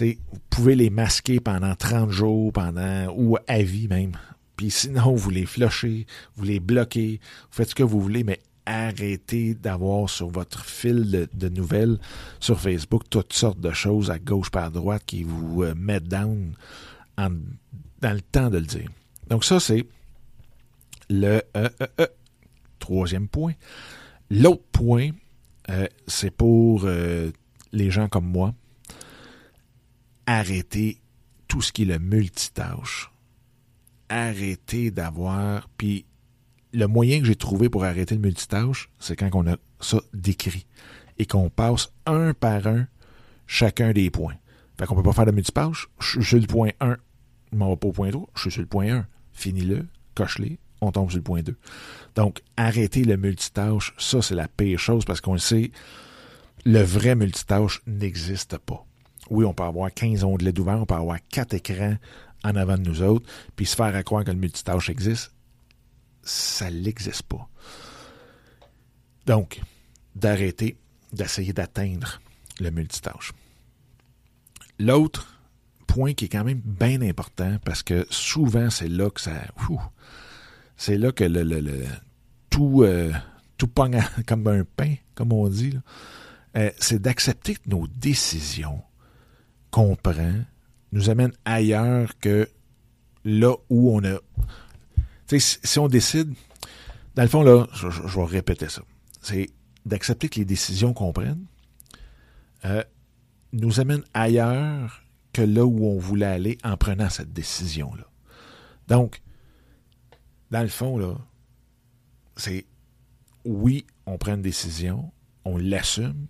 vous 0.00 0.38
pouvez 0.50 0.74
les 0.74 0.90
masquer 0.90 1.40
pendant 1.40 1.74
30 1.74 2.10
jours, 2.10 2.52
pendant 2.52 3.14
ou 3.16 3.36
à 3.46 3.62
vie 3.62 3.88
même. 3.88 4.12
Puis 4.56 4.70
sinon, 4.70 5.14
vous 5.14 5.30
les 5.30 5.46
flushez, 5.46 6.06
vous 6.36 6.44
les 6.44 6.60
bloquez, 6.60 7.20
vous 7.20 7.56
faites 7.56 7.70
ce 7.70 7.74
que 7.74 7.82
vous 7.82 8.00
voulez, 8.00 8.24
mais 8.24 8.40
arrêtez 8.64 9.54
d'avoir 9.54 10.10
sur 10.10 10.28
votre 10.28 10.64
fil 10.64 11.28
de, 11.32 11.48
nouvelles 11.48 11.98
sur 12.40 12.58
Facebook 12.58 13.04
toutes 13.08 13.32
sortes 13.32 13.60
de 13.60 13.70
choses 13.70 14.10
à 14.10 14.18
gauche 14.18 14.50
par 14.50 14.70
droite 14.70 15.02
qui 15.06 15.22
vous 15.22 15.62
euh, 15.62 15.74
mettent 15.74 16.08
down 16.08 16.54
dans 18.06 18.12
le 18.12 18.20
temps 18.20 18.50
de 18.50 18.58
le 18.58 18.64
dire. 18.64 18.88
Donc 19.28 19.44
ça, 19.44 19.58
c'est 19.58 19.84
le 21.10 21.42
euh, 21.56 21.68
euh, 21.80 21.86
euh, 22.00 22.06
troisième 22.78 23.26
point. 23.26 23.54
L'autre 24.30 24.62
point, 24.70 25.10
c'est 26.06 26.30
pour 26.30 26.88
les 27.72 27.90
gens 27.90 28.08
comme 28.08 28.26
moi, 28.26 28.54
arrêter 30.26 31.00
tout 31.48 31.62
ce 31.62 31.72
qui 31.72 31.82
est 31.82 31.86
le 31.86 31.98
multitâche. 31.98 33.10
Arrêter 34.08 34.92
d'avoir. 34.92 35.68
Puis 35.76 36.06
le 36.72 36.86
moyen 36.86 37.20
que 37.20 37.26
j'ai 37.26 37.36
trouvé 37.36 37.68
pour 37.68 37.84
arrêter 37.84 38.14
le 38.14 38.20
multitâche, 38.20 38.88
c'est 39.00 39.16
quand 39.16 39.30
on 39.34 39.48
a 39.48 39.56
ça 39.80 39.98
décrit 40.12 40.66
et 41.18 41.26
qu'on 41.26 41.50
passe 41.50 41.92
un 42.04 42.34
par 42.34 42.66
un 42.68 42.86
chacun 43.48 43.92
des 43.92 44.10
points. 44.10 44.36
Fait 44.78 44.86
qu'on 44.86 44.94
peut 44.94 45.02
pas 45.02 45.12
faire 45.12 45.26
de 45.26 45.32
multitâche. 45.32 45.88
Je 45.98 46.20
suis 46.20 46.40
le 46.40 46.46
point 46.46 46.70
1, 46.80 46.96
m'en 47.56 47.70
vais 47.70 47.76
pas 47.76 47.88
au 47.88 47.92
point 47.92 48.10
3, 48.10 48.28
je 48.34 48.40
suis 48.42 48.50
sur 48.50 48.60
le 48.60 48.66
point 48.66 48.92
1. 48.92 49.06
Finis-le, 49.32 49.86
coche-les, 50.14 50.58
on 50.80 50.92
tombe 50.92 51.10
sur 51.10 51.18
le 51.18 51.22
point 51.22 51.42
2. 51.42 51.56
Donc, 52.14 52.42
arrêter 52.56 53.04
le 53.04 53.16
multitâche, 53.16 53.94
ça, 53.98 54.22
c'est 54.22 54.34
la 54.34 54.48
pire 54.48 54.78
chose 54.78 55.04
parce 55.04 55.20
qu'on 55.20 55.38
sait, 55.38 55.70
le 56.64 56.80
vrai 56.82 57.14
multitâche 57.14 57.82
n'existe 57.86 58.58
pas. 58.58 58.84
Oui, 59.30 59.44
on 59.44 59.52
peut 59.52 59.64
avoir 59.64 59.92
15 59.92 60.24
onglets 60.24 60.52
d'ouvert, 60.52 60.80
on 60.80 60.86
peut 60.86 60.94
avoir 60.94 61.18
4 61.30 61.54
écrans 61.54 61.96
en 62.44 62.56
avant 62.56 62.78
de 62.78 62.82
nous 62.82 63.02
autres, 63.02 63.28
puis 63.56 63.66
se 63.66 63.74
faire 63.74 63.94
à 63.94 64.02
croire 64.02 64.24
que 64.24 64.30
le 64.30 64.36
multitâche 64.36 64.88
existe, 64.88 65.32
ça 66.22 66.70
n'existe 66.70 67.22
pas. 67.22 67.48
Donc, 69.26 69.60
d'arrêter 70.14 70.76
d'essayer 71.12 71.52
d'atteindre 71.52 72.20
le 72.60 72.70
multitâche. 72.70 73.32
L'autre 74.78 75.35
qui 76.14 76.26
est 76.26 76.28
quand 76.28 76.44
même 76.44 76.60
bien 76.64 77.00
important 77.02 77.58
parce 77.64 77.82
que 77.82 78.06
souvent, 78.10 78.70
c'est 78.70 78.88
là 78.88 79.10
que 79.10 79.20
ça. 79.20 79.32
C'est 80.76 80.98
là 80.98 81.10
que 81.12 81.24
le, 81.24 81.42
le, 81.42 81.84
tout, 82.50 82.82
euh, 82.82 83.12
tout 83.56 83.68
pogne 83.68 84.02
comme 84.26 84.46
un 84.46 84.64
pain, 84.64 84.94
comme 85.14 85.32
on 85.32 85.48
dit. 85.48 85.76
Euh, 86.56 86.70
c'est 86.78 87.00
d'accepter 87.00 87.54
que 87.54 87.68
nos 87.68 87.86
décisions 87.86 88.82
qu'on 89.70 89.96
prend 89.96 90.34
nous 90.92 91.10
amènent 91.10 91.34
ailleurs 91.44 92.18
que 92.20 92.48
là 93.24 93.54
où 93.68 93.96
on 93.96 94.04
a. 94.04 94.18
Si 95.38 95.78
on 95.78 95.88
décide. 95.88 96.32
Dans 97.14 97.22
le 97.22 97.28
fond, 97.28 97.42
là, 97.42 97.66
je, 97.72 97.88
vais 97.88 98.24
répéter 98.24 98.68
ça. 98.68 98.82
C'est 99.22 99.48
d'accepter 99.86 100.28
que 100.28 100.38
les 100.38 100.44
décisions 100.44 100.92
qu'on 100.92 101.12
prenne 101.12 101.44
euh, 102.64 102.84
nous 103.52 103.80
amènent 103.80 104.04
ailleurs 104.12 105.02
là 105.42 105.64
où 105.64 105.86
on 105.86 105.98
voulait 105.98 106.26
aller 106.26 106.58
en 106.64 106.76
prenant 106.76 107.10
cette 107.10 107.32
décision-là. 107.32 108.04
Donc, 108.88 109.20
dans 110.50 110.62
le 110.62 110.68
fond, 110.68 110.96
là, 110.98 111.14
c'est 112.36 112.66
oui, 113.44 113.86
on 114.06 114.18
prend 114.18 114.34
une 114.34 114.42
décision, 114.42 115.12
on 115.44 115.56
l'assume, 115.56 116.26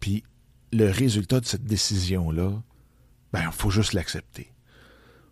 puis 0.00 0.24
le 0.72 0.90
résultat 0.90 1.40
de 1.40 1.46
cette 1.46 1.64
décision-là, 1.64 2.62
ben, 3.32 3.42
il 3.44 3.52
faut 3.52 3.70
juste 3.70 3.92
l'accepter. 3.92 4.52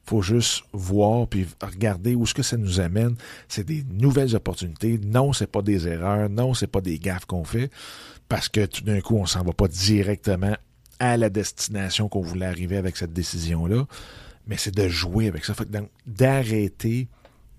faut 0.04 0.22
juste 0.22 0.64
voir 0.72 1.28
puis 1.28 1.46
regarder 1.62 2.14
où 2.14 2.24
est-ce 2.24 2.34
que 2.34 2.42
ça 2.42 2.56
nous 2.56 2.80
amène. 2.80 3.16
C'est 3.48 3.64
des 3.64 3.84
nouvelles 3.84 4.34
opportunités. 4.34 4.98
Non, 4.98 5.32
c'est 5.32 5.46
pas 5.46 5.62
des 5.62 5.86
erreurs. 5.86 6.28
Non, 6.28 6.54
c'est 6.54 6.66
pas 6.66 6.80
des 6.80 6.98
gaffes 6.98 7.24
qu'on 7.24 7.44
fait 7.44 7.70
parce 8.28 8.48
que 8.48 8.66
tout 8.66 8.82
d'un 8.82 9.00
coup, 9.00 9.16
on 9.16 9.26
s'en 9.26 9.42
va 9.44 9.52
pas 9.52 9.68
directement 9.68 10.56
à 11.02 11.16
la 11.16 11.30
destination 11.30 12.08
qu'on 12.08 12.20
voulait 12.20 12.46
arriver 12.46 12.76
avec 12.76 12.96
cette 12.96 13.12
décision-là. 13.12 13.86
Mais 14.46 14.56
c'est 14.56 14.74
de 14.74 14.88
jouer 14.88 15.26
avec 15.26 15.44
ça. 15.44 15.52
d'arrêter 16.06 17.08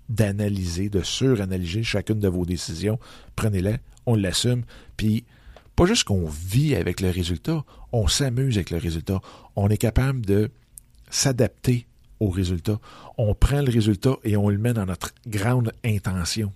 d'analyser, 0.08 0.88
de 0.88 1.02
suranalyser 1.02 1.82
chacune 1.82 2.20
de 2.20 2.28
vos 2.28 2.46
décisions. 2.46 2.98
Prenez-les, 3.36 3.76
on 4.06 4.16
l'assume, 4.16 4.64
puis 4.96 5.24
pas 5.76 5.84
juste 5.84 6.04
qu'on 6.04 6.26
vit 6.26 6.74
avec 6.74 7.02
le 7.02 7.10
résultat, 7.10 7.64
on 7.92 8.08
s'amuse 8.08 8.56
avec 8.56 8.70
le 8.70 8.78
résultat. 8.78 9.20
On 9.56 9.68
est 9.68 9.76
capable 9.76 10.24
de 10.24 10.50
s'adapter 11.10 11.86
au 12.20 12.30
résultat. 12.30 12.78
On 13.18 13.34
prend 13.34 13.60
le 13.60 13.70
résultat 13.70 14.16
et 14.24 14.38
on 14.38 14.48
le 14.48 14.58
met 14.58 14.72
dans 14.72 14.86
notre 14.86 15.10
grande 15.26 15.72
intention. 15.84 16.50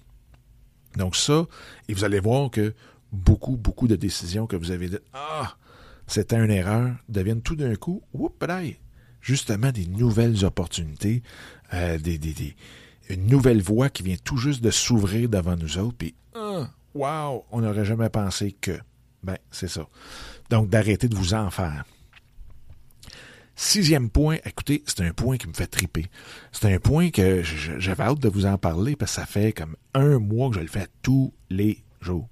Donc 0.97 1.17
ça, 1.17 1.47
et 1.89 1.93
vous 1.93 2.05
allez 2.05 2.21
voir 2.21 2.51
que 2.51 2.75
beaucoup, 3.13 3.59
beaucoup 3.59 3.89
de 3.89 3.97
décisions 3.97 4.47
que 4.47 4.57
vous 4.57 4.71
avez 4.71 4.89
dites, 4.89 5.03
ah, 5.13 5.57
c'était 6.09 6.37
une 6.37 6.51
erreur, 6.51 6.97
deviennent 7.09 7.43
tout 7.43 7.57
d'un 7.57 7.77
coup, 7.77 8.03
oups, 8.13 8.35
justement 9.21 9.71
des 9.71 9.87
nouvelles 9.87 10.45
opportunités, 10.45 11.23
euh, 11.75 11.99
des, 11.99 12.19
des, 12.19 12.57
une 13.09 13.27
nouvelle 13.27 13.63
voie 13.63 13.91
qui 13.91 14.03
vient 14.03 14.17
tout 14.23 14.37
juste 14.37 14.63
de 14.63 14.71
s'ouvrir 14.71 15.29
devant 15.29 15.57
nous 15.57 15.79
autres, 15.79 15.97
puis, 15.97 16.15
ah, 16.35 16.71
wow, 16.95 17.45
on 17.51 17.61
n'aurait 17.61 17.85
jamais 17.85 18.09
pensé 18.09 18.53
que. 18.53 18.79
Ben, 19.23 19.37
c'est 19.51 19.69
ça. 19.69 19.87
Donc, 20.51 20.69
d'arrêter 20.69 21.09
de 21.09 21.17
vous 21.17 21.35
en 21.35 21.51
faire. 21.51 21.85
Sixième 23.57 24.09
point, 24.09 24.37
écoutez, 24.45 24.85
c'est 24.87 25.01
un 25.01 25.11
point 25.11 25.37
qui 25.37 25.49
me 25.49 25.53
fait 25.53 25.67
triper. 25.67 26.07
C'est 26.53 26.73
un 26.73 26.79
point 26.79 27.11
que 27.11 27.43
j'avais 27.43 28.05
hâte 28.05 28.21
de 28.21 28.29
vous 28.29 28.47
en 28.47 28.57
parler 28.57 28.95
parce 28.95 29.11
que 29.17 29.21
ça 29.21 29.27
fait 29.27 29.53
comme 29.53 29.75
un 29.95 30.21
mois 30.21 30.51
que 30.51 30.57
je 30.57 30.61
le 30.61 30.69
fais 30.69 30.87
tous 31.03 31.35
les 31.51 31.83
jours. 32.01 32.29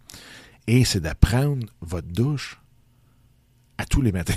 Et 0.68 0.84
c'est 0.84 1.00
d'apprendre 1.00 1.66
votre 1.80 2.06
douche 2.06 2.60
à 3.78 3.86
tous 3.86 4.02
les 4.02 4.12
matins. 4.12 4.34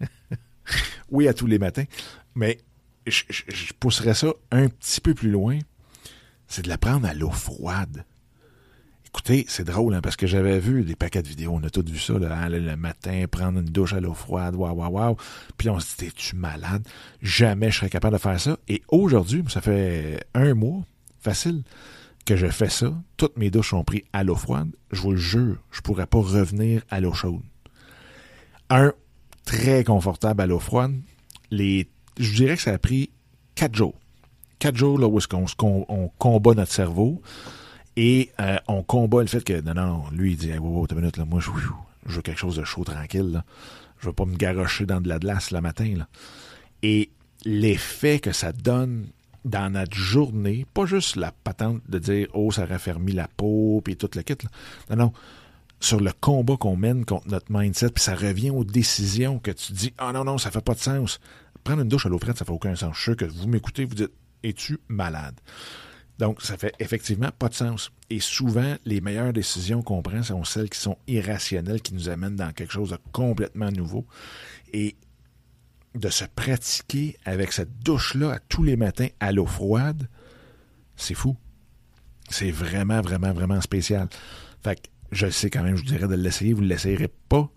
oui, 1.10 1.28
à 1.28 1.34
tous 1.34 1.46
les 1.46 1.58
matins, 1.58 1.84
mais 2.34 2.58
je, 3.06 3.72
pousserais 3.78 4.14
ça 4.14 4.32
un 4.50 4.68
petit 4.68 5.00
peu 5.00 5.14
plus 5.14 5.30
loin. 5.30 5.58
C'est 6.48 6.62
de 6.62 6.68
la 6.68 6.78
prendre 6.78 7.06
à 7.06 7.14
l'eau 7.14 7.30
froide. 7.30 8.04
Écoutez, 9.06 9.44
c'est 9.48 9.64
drôle, 9.64 9.94
hein, 9.94 10.00
parce 10.00 10.16
que 10.16 10.26
j'avais 10.26 10.58
vu 10.58 10.82
des 10.82 10.96
paquets 10.96 11.22
de 11.22 11.28
vidéos, 11.28 11.52
on 11.54 11.62
a 11.62 11.70
tous 11.70 11.84
vu 11.84 11.98
ça, 11.98 12.18
là, 12.18 12.48
le 12.48 12.76
matin, 12.76 13.24
prendre 13.30 13.60
une 13.60 13.64
douche 13.64 13.92
à 13.92 14.00
l'eau 14.00 14.12
froide, 14.12 14.56
waouh, 14.56 14.74
waouh, 14.74 14.90
waouh. 14.90 15.16
Puis 15.56 15.70
on 15.70 15.78
se 15.78 15.90
dit, 15.90 16.06
t'es-tu 16.06 16.34
malade? 16.34 16.86
Jamais 17.22 17.70
je 17.70 17.76
serais 17.76 17.90
capable 17.90 18.16
de 18.16 18.20
faire 18.20 18.40
ça. 18.40 18.58
Et 18.66 18.82
aujourd'hui, 18.88 19.44
ça 19.48 19.60
fait 19.60 20.26
un 20.34 20.54
mois, 20.54 20.82
facile, 21.20 21.62
que 22.24 22.36
je 22.36 22.48
fais 22.48 22.68
ça. 22.68 22.92
Toutes 23.16 23.36
mes 23.36 23.50
douches 23.50 23.70
sont 23.70 23.84
prises 23.84 24.02
à 24.12 24.24
l'eau 24.24 24.34
froide. 24.34 24.74
Je 24.90 25.00
vous 25.00 25.12
le 25.12 25.16
jure, 25.16 25.58
je 25.70 25.80
pourrais 25.80 26.06
pas 26.06 26.18
revenir 26.18 26.82
à 26.90 27.00
l'eau 27.00 27.12
chaude. 27.12 27.42
Un, 28.70 28.92
très 29.44 29.84
confortable 29.84 30.42
à 30.42 30.46
l'eau 30.46 30.58
froide. 30.58 30.94
Les, 31.50 31.88
je 32.18 32.34
dirais 32.34 32.56
que 32.56 32.62
ça 32.62 32.72
a 32.72 32.78
pris 32.78 33.10
quatre 33.54 33.74
jours. 33.74 33.94
Quatre 34.58 34.76
jours 34.76 34.98
là, 34.98 35.06
où 35.06 35.18
est-ce 35.18 35.28
qu'on 35.28 35.86
on 35.88 36.08
combat 36.18 36.54
notre 36.54 36.72
cerveau 36.72 37.20
et 37.96 38.32
euh, 38.40 38.56
on 38.66 38.82
combat 38.82 39.20
le 39.20 39.28
fait 39.28 39.44
que, 39.44 39.60
non, 39.60 39.74
non, 39.74 40.04
lui, 40.10 40.32
il 40.32 40.36
dit, 40.36 40.50
hey, 40.50 40.58
wow, 40.58 40.80
wow, 40.80 40.86
minute, 40.96 41.16
là, 41.16 41.24
moi, 41.24 41.40
je, 41.40 41.50
je, 42.06 42.16
veux 42.16 42.22
quelque 42.22 42.38
chose 42.38 42.56
de 42.56 42.64
chaud, 42.64 42.84
tranquille. 42.84 43.42
Je 44.00 44.06
veux 44.06 44.12
pas 44.12 44.24
me 44.24 44.36
garocher 44.36 44.84
dans 44.84 45.00
de 45.00 45.08
la 45.08 45.18
glace 45.18 45.50
le 45.50 45.60
matin. 45.60 45.94
Là. 45.96 46.08
Et 46.82 47.10
l'effet 47.44 48.18
que 48.18 48.32
ça 48.32 48.52
donne 48.52 49.06
dans 49.44 49.72
notre 49.72 49.96
journée, 49.96 50.66
pas 50.74 50.86
juste 50.86 51.16
la 51.16 51.30
patente 51.30 51.82
de 51.88 51.98
dire, 51.98 52.28
oh, 52.34 52.50
ça 52.50 52.66
raffermit 52.66 53.12
la 53.12 53.28
peau, 53.28 53.80
puis 53.84 53.96
toute 53.96 54.16
le 54.16 54.22
kit. 54.22 54.36
Non, 54.90 54.96
non. 54.96 55.12
Sur 55.80 56.00
le 56.00 56.12
combat 56.18 56.56
qu'on 56.56 56.76
mène 56.76 57.04
contre 57.04 57.28
notre 57.28 57.46
mindset, 57.50 57.90
puis 57.90 58.02
ça 58.02 58.14
revient 58.14 58.50
aux 58.50 58.64
décisions 58.64 59.38
que 59.38 59.50
tu 59.50 59.72
dis, 59.72 59.92
ah 59.98 60.12
non, 60.12 60.24
non, 60.24 60.38
ça 60.38 60.50
fait 60.50 60.64
pas 60.64 60.74
de 60.74 60.80
sens. 60.80 61.20
Prendre 61.62 61.82
une 61.82 61.88
douche 61.88 62.06
à 62.06 62.08
l'eau 62.08 62.18
frette, 62.18 62.38
ça 62.38 62.44
fait 62.44 62.52
aucun 62.52 62.74
sens. 62.74 62.94
Je 62.96 63.00
suis 63.00 63.04
sûr 63.12 63.16
que 63.16 63.24
vous 63.24 63.48
m'écoutez, 63.48 63.84
vous 63.84 63.94
dites, 63.94 64.12
es-tu 64.42 64.78
malade? 64.88 65.38
Donc, 66.18 66.42
ça 66.42 66.56
fait 66.56 66.74
effectivement 66.78 67.30
pas 67.38 67.48
de 67.48 67.54
sens. 67.54 67.90
Et 68.08 68.20
souvent, 68.20 68.76
les 68.84 69.00
meilleures 69.00 69.32
décisions 69.32 69.82
qu'on 69.82 70.00
prend 70.00 70.22
sont 70.22 70.44
celles 70.44 70.70
qui 70.70 70.78
sont 70.78 70.96
irrationnelles, 71.08 71.82
qui 71.82 71.94
nous 71.94 72.08
amènent 72.08 72.36
dans 72.36 72.52
quelque 72.52 72.72
chose 72.72 72.90
de 72.90 72.98
complètement 73.12 73.70
nouveau. 73.70 74.06
Et 74.72 74.96
de 75.94 76.08
se 76.08 76.24
pratiquer 76.24 77.16
avec 77.24 77.52
cette 77.52 77.78
douche-là 77.80 78.32
à 78.32 78.38
tous 78.38 78.62
les 78.62 78.76
matins 78.76 79.08
à 79.20 79.32
l'eau 79.32 79.46
froide, 79.46 80.08
c'est 80.96 81.14
fou. 81.14 81.36
C'est 82.28 82.50
vraiment, 82.50 83.00
vraiment, 83.00 83.32
vraiment 83.32 83.60
spécial. 83.60 84.08
Fait 84.62 84.76
que 84.76 84.88
je 85.14 85.28
sais 85.30 85.50
quand 85.50 85.62
même, 85.62 85.76
je 85.76 85.82
vous 85.82 85.88
dirais 85.88 86.08
de 86.08 86.14
l'essayer, 86.14 86.52
vous 86.52 86.62
ne 86.62 86.68
l'essayerez 86.68 87.10
pas. 87.28 87.48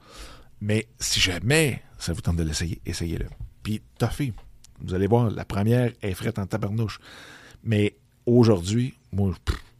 Mais 0.61 0.87
si 0.99 1.19
jamais 1.19 1.81
ça 1.97 2.13
vous 2.13 2.21
tente 2.21 2.37
de 2.37 2.43
l'essayer, 2.43 2.81
essayez-le. 2.85 3.27
Puis, 3.63 3.81
toffee. 3.97 4.33
Vous 4.81 4.93
allez 4.93 5.07
voir, 5.07 5.31
la 5.31 5.45
première 5.45 5.91
est 6.01 6.13
frette 6.13 6.39
en 6.39 6.45
tabarnouche. 6.45 6.99
Mais 7.63 7.97
aujourd'hui, 8.25 8.93
moi, 9.11 9.33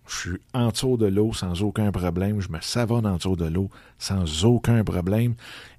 je 0.08 0.16
suis 0.16 0.38
en 0.54 0.70
dessous 0.70 0.98
de 0.98 1.06
l'eau 1.06 1.34
sans 1.34 1.62
aucun 1.62 1.92
problème. 1.92 2.42
Je 2.42 2.50
me 2.50 2.60
savonne 2.62 3.06
en 3.06 3.18
dessous 3.18 3.36
de 3.36 3.46
l'eau 3.46 3.70
sans 4.00 4.46
aucun 4.46 4.84
problème. 4.84 5.36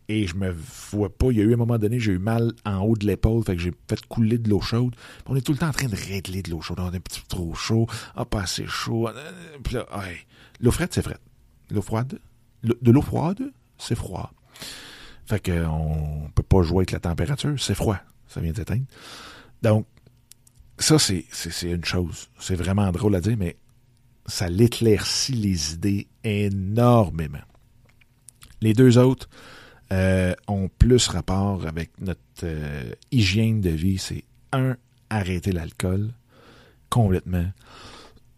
Et 0.08 0.26
je 0.26 0.36
me 0.36 0.54
vois 0.90 1.10
pas. 1.10 1.26
Il 1.30 1.38
y 1.38 1.40
a 1.40 1.44
eu 1.44 1.52
un 1.52 1.58
moment 1.58 1.78
donné, 1.78 1.98
j'ai 1.98 2.12
eu 2.12 2.18
mal 2.18 2.52
en 2.64 2.78
haut 2.78 2.96
de 2.96 3.06
l'épaule, 3.06 3.44
fait 3.44 3.56
que 3.56 3.60
j'ai 3.60 3.74
fait 3.88 4.00
couler 4.06 4.38
de 4.38 4.48
l'eau 4.48 4.60
chaude. 4.60 4.94
on 5.26 5.36
est 5.36 5.42
tout 5.42 5.52
le 5.52 5.58
temps 5.58 5.68
en 5.68 5.72
train 5.72 5.88
de 5.88 5.96
régler 5.96 6.42
de 6.42 6.50
l'eau 6.50 6.62
chaude. 6.62 6.78
On 6.80 6.90
est 6.92 6.96
un 6.96 7.00
petit 7.00 7.20
peu 7.20 7.26
trop 7.28 7.54
chaud. 7.54 7.86
Ah, 8.14 8.24
pas 8.24 8.42
assez 8.42 8.66
chaud. 8.66 9.08
Puis 9.62 9.74
là, 9.74 9.86
l'eau 10.60 10.70
frette, 10.70 10.94
c'est 10.94 11.02
frette. 11.02 11.20
L'eau 11.70 11.82
froide, 11.82 12.18
de 12.62 12.90
l'eau 12.90 13.02
froide, 13.02 13.52
c'est 13.76 13.94
froid. 13.94 14.32
Fait 15.26 15.44
qu'on 15.44 16.30
peut 16.34 16.42
pas 16.42 16.62
jouer 16.62 16.78
avec 16.78 16.92
la 16.92 17.00
température. 17.00 17.54
C'est 17.58 17.74
froid. 17.74 17.98
Ça 18.28 18.40
vient 18.40 18.52
d'éteindre. 18.52 18.84
Donc, 19.62 19.86
ça, 20.78 20.98
c'est, 20.98 21.26
une 21.62 21.84
chose. 21.84 22.28
C'est 22.38 22.54
vraiment 22.54 22.90
drôle 22.92 23.14
à 23.14 23.20
dire, 23.20 23.36
mais 23.36 23.56
ça 24.26 24.48
l'éclaircit 24.48 25.32
les 25.32 25.74
idées 25.74 26.06
énormément. 26.24 27.38
Les 28.60 28.72
deux 28.72 28.98
autres 28.98 29.28
euh, 29.92 30.34
ont 30.46 30.68
plus 30.78 31.08
rapport 31.08 31.66
avec 31.66 31.90
notre 32.00 32.20
euh, 32.44 32.92
hygiène 33.10 33.60
de 33.60 33.70
vie. 33.70 33.98
C'est 33.98 34.24
un, 34.52 34.76
arrêter 35.10 35.52
l'alcool 35.52 36.12
complètement. 36.90 37.50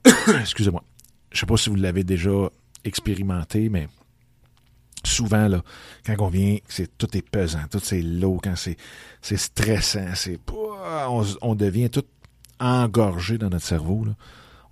Excusez-moi. 0.41 0.83
Je 1.33 1.39
sais 1.39 1.47
pas 1.47 1.57
si 1.57 1.71
vous 1.71 1.77
l'avez 1.77 2.05
déjà 2.05 2.51
expérimenté, 2.85 3.69
mais 3.69 3.89
souvent, 5.05 5.49
là, 5.49 5.63
quand 6.05 6.17
on 6.21 6.29
vient, 6.29 6.59
c'est 6.69 6.97
tout 6.99 7.17
est 7.17 7.29
pesant, 7.29 7.63
tout 7.71 7.81
c'est 7.83 8.03
lourd, 8.03 8.41
quand 8.43 8.57
c'est, 8.57 8.77
c'est 9.23 9.37
stressant, 9.37 10.15
c'est 10.15 10.39
on, 10.53 11.25
on 11.43 11.55
devient 11.55 11.91
tout 11.91 12.05
engorgé 12.59 13.39
dans 13.39 13.49
notre 13.49 13.67
cerveau, 13.67 14.05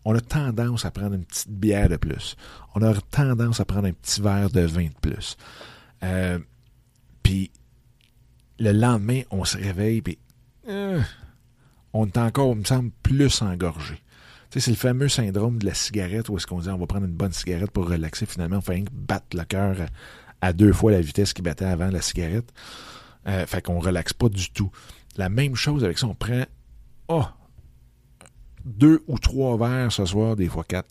on 0.05 0.15
a 0.15 0.21
tendance 0.21 0.85
à 0.85 0.91
prendre 0.91 1.15
une 1.15 1.25
petite 1.25 1.51
bière 1.51 1.89
de 1.89 1.97
plus. 1.97 2.37
On 2.75 2.83
a 2.83 2.95
tendance 3.11 3.61
à 3.61 3.65
prendre 3.65 3.89
un 3.89 3.93
petit 3.93 4.21
verre 4.21 4.51
de 4.51 4.61
vin 4.61 4.87
de 4.87 4.95
plus. 5.01 5.37
Euh, 6.03 6.39
puis 7.23 7.51
le 8.59 8.73
lendemain, 8.73 9.23
on 9.31 9.45
se 9.45 9.57
réveille, 9.57 10.03
puis 10.03 10.19
euh, 10.69 11.01
on 11.93 12.07
est 12.07 12.19
encore, 12.19 12.53
il 12.53 12.61
me 12.61 12.65
semble, 12.65 12.91
plus 13.03 13.43
engorgé. 13.43 14.01
C'est 14.51 14.67
le 14.67 14.77
fameux 14.77 15.09
syndrome 15.09 15.59
de 15.59 15.67
la 15.67 15.75
cigarette 15.75 16.29
où 16.29 16.37
est-ce 16.37 16.47
qu'on 16.47 16.61
dit 16.61 16.69
on 16.69 16.79
va 16.79 16.87
prendre 16.87 17.07
une 17.07 17.13
bonne 17.13 17.33
cigarette 17.33 17.71
pour 17.71 17.89
relaxer. 17.89 18.27
Finalement, 18.27 18.59
on 18.59 18.63
fait 18.63 18.85
battre 18.93 19.37
le 19.37 19.45
cœur 19.45 19.77
à, 20.41 20.53
deux 20.53 20.73
fois 20.73 20.91
la 20.91 21.01
vitesse 21.01 21.33
qu'il 21.33 21.45
battait 21.45 21.67
avant 21.67 21.91
la 21.91 22.01
cigarette. 22.01 22.53
Euh, 23.27 23.47
fait 23.47 23.61
qu'on 23.61 23.79
relaxe 23.79 24.15
pas 24.15 24.29
du 24.29 24.51
tout. 24.51 24.71
La 25.17 25.29
même 25.29 25.55
chose 25.55 25.85
avec 25.85 25.99
ça, 25.99 26.07
on 26.07 26.15
prend 26.15 26.45
oh, 27.09 27.25
deux 28.65 29.03
ou 29.07 29.19
trois 29.19 29.57
verres 29.59 29.93
ce 29.93 30.05
soir, 30.07 30.37
des 30.37 30.49
fois 30.49 30.65
quatre, 30.65 30.89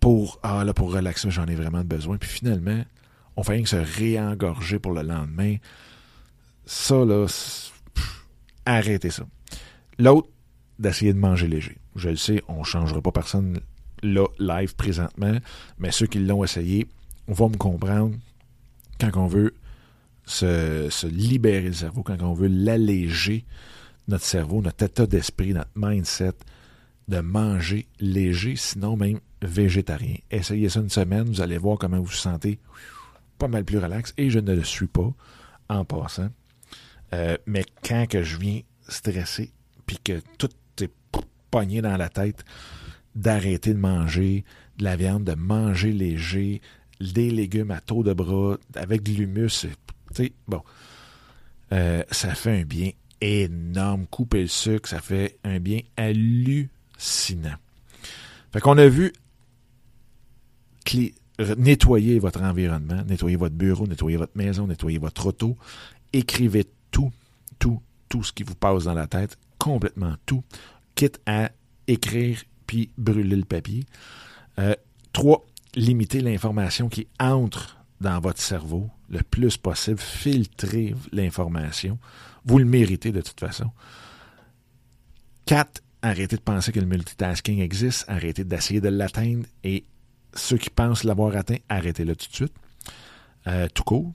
pour, 0.00 0.40
ah, 0.42 0.64
là, 0.64 0.74
pour 0.74 0.92
relaxer, 0.92 1.30
j'en 1.30 1.46
ai 1.46 1.54
vraiment 1.54 1.84
besoin. 1.84 2.16
Puis 2.16 2.28
finalement, 2.28 2.82
on 3.36 3.42
fait 3.42 3.52
rien 3.52 3.62
que 3.62 3.68
se 3.68 3.76
réengorger 3.76 4.78
pour 4.78 4.92
le 4.92 5.02
lendemain. 5.02 5.56
Ça, 6.64 7.04
là, 7.04 7.26
arrêtez 8.66 9.10
ça. 9.10 9.24
L'autre, 9.98 10.28
d'essayer 10.78 11.12
de 11.12 11.18
manger 11.18 11.46
léger. 11.46 11.78
Je 11.96 12.10
le 12.10 12.16
sais, 12.16 12.42
on 12.48 12.60
ne 12.60 12.64
changera 12.64 13.00
pas 13.00 13.12
personne 13.12 13.60
là, 14.02 14.26
live 14.38 14.74
présentement, 14.76 15.36
mais 15.78 15.92
ceux 15.92 16.06
qui 16.06 16.18
l'ont 16.18 16.44
essayé 16.44 16.86
vont 17.28 17.50
me 17.50 17.56
comprendre 17.56 18.16
quand 18.98 19.16
on 19.16 19.26
veut 19.26 19.54
se, 20.24 21.06
libérer 21.06 21.66
le 21.66 21.72
cerveau, 21.72 22.02
quand 22.02 22.20
on 22.22 22.34
veut 22.34 22.48
l'alléger, 22.48 23.44
notre 24.08 24.24
cerveau, 24.24 24.62
notre 24.62 24.84
état 24.84 25.06
d'esprit, 25.06 25.52
notre 25.52 25.70
mindset, 25.76 26.34
de 27.08 27.20
manger 27.20 27.86
léger, 28.00 28.56
sinon 28.56 28.96
même 28.96 29.20
végétarien. 29.42 30.16
Essayez 30.30 30.68
ça 30.68 30.80
une 30.80 30.88
semaine, 30.88 31.24
vous 31.24 31.40
allez 31.40 31.58
voir 31.58 31.78
comment 31.78 31.98
vous 31.98 32.04
vous 32.04 32.12
sentez 32.12 32.58
pas 33.38 33.48
mal 33.48 33.64
plus 33.64 33.78
relax, 33.78 34.14
et 34.16 34.30
je 34.30 34.38
ne 34.38 34.54
le 34.54 34.64
suis 34.64 34.86
pas 34.86 35.12
en 35.68 35.84
passant. 35.84 36.28
Euh, 37.12 37.36
mais 37.46 37.64
quand 37.84 38.06
que 38.08 38.22
je 38.22 38.38
viens 38.38 38.60
stressé, 38.88 39.52
puis 39.86 39.98
que 40.02 40.20
tout 40.38 40.48
pogné 41.52 41.82
dans 41.82 41.96
la 41.96 42.08
tête, 42.08 42.44
d'arrêter 43.14 43.74
de 43.74 43.78
manger 43.78 44.44
de 44.78 44.84
la 44.84 44.96
viande, 44.96 45.24
de 45.24 45.34
manger 45.34 45.92
léger, 45.92 46.60
des 47.00 47.30
légumes 47.30 47.70
à 47.70 47.80
taux 47.80 48.02
de 48.02 48.12
bras, 48.12 48.56
avec 48.74 49.02
de 49.02 49.12
l'humus, 49.12 49.66
bon, 50.48 50.62
euh, 51.72 52.02
ça 52.10 52.34
fait 52.34 52.60
un 52.60 52.64
bien 52.64 52.90
énorme. 53.20 54.06
Couper 54.06 54.42
le 54.42 54.48
sucre, 54.48 54.88
ça 54.88 55.00
fait 55.00 55.38
un 55.44 55.60
bien 55.60 55.80
hallucinant. 55.96 57.56
Fait 58.52 58.60
qu'on 58.60 58.78
a 58.78 58.88
vu 58.88 59.12
nettoyer 61.56 62.18
votre 62.18 62.42
environnement, 62.42 63.02
nettoyer 63.04 63.36
votre 63.36 63.54
bureau, 63.54 63.86
nettoyer 63.86 64.16
votre 64.16 64.36
maison, 64.36 64.66
nettoyer 64.66 64.98
votre 64.98 65.26
auto. 65.26 65.56
Écrivez 66.12 66.66
tout, 66.90 67.10
tout, 67.58 67.80
tout 68.08 68.22
ce 68.22 68.32
qui 68.32 68.42
vous 68.42 68.54
passe 68.54 68.84
dans 68.84 68.94
la 68.94 69.06
tête, 69.06 69.38
complètement 69.58 70.14
tout, 70.26 70.42
quitte 70.94 71.20
à 71.26 71.50
écrire 71.86 72.42
puis 72.66 72.90
brûler 72.96 73.36
le 73.36 73.44
papier. 73.44 73.84
Euh, 74.58 74.74
trois, 75.12 75.44
limiter 75.74 76.20
l'information 76.20 76.88
qui 76.88 77.08
entre 77.18 77.78
dans 78.00 78.20
votre 78.20 78.40
cerveau 78.40 78.90
le 79.08 79.22
plus 79.22 79.56
possible. 79.56 79.98
Filtrez 79.98 80.94
l'information. 81.12 81.98
Vous 82.44 82.58
le 82.58 82.64
méritez 82.64 83.12
de 83.12 83.20
toute 83.20 83.38
façon. 83.38 83.70
Quatre, 85.46 85.82
arrêtez 86.02 86.36
de 86.36 86.42
penser 86.42 86.72
que 86.72 86.80
le 86.80 86.86
multitasking 86.86 87.60
existe. 87.60 88.04
Arrêtez 88.08 88.44
d'essayer 88.44 88.80
de 88.80 88.88
l'atteindre. 88.88 89.46
Et 89.64 89.84
ceux 90.34 90.58
qui 90.58 90.70
pensent 90.70 91.04
l'avoir 91.04 91.36
atteint, 91.36 91.58
arrêtez-le 91.68 92.16
tout 92.16 92.28
de 92.28 92.34
suite. 92.34 92.54
Euh, 93.46 93.68
tout 93.72 93.84
court. 93.84 94.12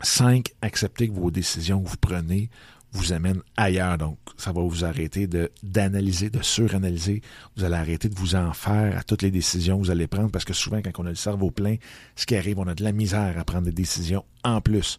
Cinq, 0.00 0.52
acceptez 0.62 1.08
que 1.08 1.14
vos 1.14 1.30
décisions 1.30 1.82
que 1.82 1.88
vous 1.88 1.96
prenez 1.96 2.50
vous 2.92 3.12
amène 3.12 3.40
ailleurs. 3.56 3.98
Donc, 3.98 4.18
ça 4.36 4.52
va 4.52 4.62
vous 4.62 4.84
arrêter 4.84 5.28
d'analyser, 5.62 6.30
de 6.30 6.42
suranalyser. 6.42 7.22
Vous 7.56 7.64
allez 7.64 7.76
arrêter 7.76 8.08
de 8.08 8.14
vous 8.14 8.34
en 8.34 8.52
faire 8.52 8.98
à 8.98 9.02
toutes 9.02 9.22
les 9.22 9.30
décisions 9.30 9.78
que 9.78 9.84
vous 9.84 9.90
allez 9.90 10.06
prendre 10.06 10.30
parce 10.30 10.44
que 10.44 10.52
souvent, 10.52 10.80
quand 10.82 10.92
on 10.98 11.06
a 11.06 11.10
le 11.10 11.14
cerveau 11.14 11.50
plein, 11.50 11.76
ce 12.16 12.26
qui 12.26 12.36
arrive, 12.36 12.58
on 12.58 12.66
a 12.66 12.74
de 12.74 12.84
la 12.84 12.92
misère 12.92 13.38
à 13.38 13.44
prendre 13.44 13.64
des 13.64 13.72
décisions 13.72 14.24
en 14.44 14.60
plus. 14.60 14.98